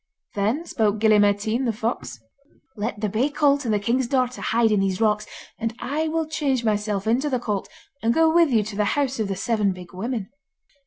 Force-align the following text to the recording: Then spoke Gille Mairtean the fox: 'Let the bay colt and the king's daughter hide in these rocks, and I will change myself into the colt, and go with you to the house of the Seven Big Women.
Then 0.33 0.65
spoke 0.65 0.97
Gille 0.97 1.19
Mairtean 1.19 1.65
the 1.65 1.71
fox: 1.71 2.19
'Let 2.75 3.01
the 3.01 3.07
bay 3.07 3.29
colt 3.29 3.65
and 3.65 3.71
the 3.71 3.77
king's 3.79 4.07
daughter 4.07 4.41
hide 4.41 4.71
in 4.71 4.79
these 4.79 4.99
rocks, 4.99 5.27
and 5.59 5.75
I 5.77 6.07
will 6.07 6.25
change 6.27 6.63
myself 6.65 7.05
into 7.05 7.29
the 7.29 7.37
colt, 7.37 7.69
and 8.01 8.11
go 8.11 8.33
with 8.33 8.49
you 8.49 8.63
to 8.63 8.75
the 8.75 8.85
house 8.97 9.19
of 9.19 9.27
the 9.27 9.35
Seven 9.35 9.73
Big 9.73 9.93
Women. 9.93 10.31